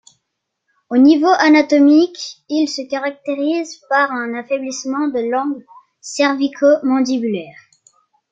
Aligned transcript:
Au 0.89 0.97
niveau 0.97 1.29
anatomique, 1.29 2.41
il 2.49 2.65
se 2.67 2.81
caractérise 2.89 3.79
par 3.87 4.11
un 4.11 4.33
affaiblissement 4.33 5.09
de 5.09 5.29
l'angle 5.29 5.63
cervico-mandibulaire. 5.99 7.61